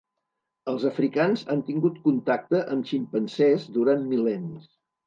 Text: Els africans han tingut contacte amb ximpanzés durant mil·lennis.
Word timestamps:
Els 0.71 0.85
africans 0.91 1.43
han 1.55 1.61
tingut 1.69 2.01
contacte 2.09 2.65
amb 2.73 2.91
ximpanzés 2.95 3.71
durant 3.79 4.07
mil·lennis. 4.17 4.71